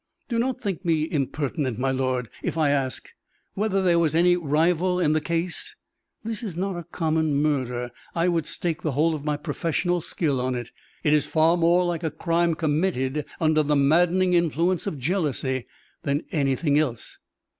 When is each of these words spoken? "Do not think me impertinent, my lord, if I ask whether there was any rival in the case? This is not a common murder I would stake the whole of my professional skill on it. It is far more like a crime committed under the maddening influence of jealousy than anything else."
"Do 0.27 0.39
not 0.39 0.59
think 0.59 0.83
me 0.83 1.07
impertinent, 1.11 1.77
my 1.77 1.91
lord, 1.91 2.27
if 2.41 2.57
I 2.57 2.71
ask 2.71 3.09
whether 3.53 3.83
there 3.83 3.99
was 3.99 4.15
any 4.15 4.35
rival 4.35 4.99
in 4.99 5.13
the 5.13 5.21
case? 5.21 5.75
This 6.23 6.41
is 6.41 6.57
not 6.57 6.75
a 6.75 6.85
common 6.85 7.35
murder 7.35 7.91
I 8.15 8.27
would 8.27 8.47
stake 8.47 8.81
the 8.81 8.93
whole 8.93 9.13
of 9.13 9.23
my 9.25 9.37
professional 9.37 10.01
skill 10.01 10.41
on 10.41 10.55
it. 10.55 10.71
It 11.03 11.13
is 11.13 11.27
far 11.27 11.55
more 11.55 11.85
like 11.85 12.01
a 12.01 12.09
crime 12.09 12.55
committed 12.55 13.25
under 13.39 13.61
the 13.61 13.75
maddening 13.75 14.33
influence 14.33 14.87
of 14.87 14.97
jealousy 14.97 15.67
than 16.01 16.23
anything 16.31 16.79
else." 16.79 17.19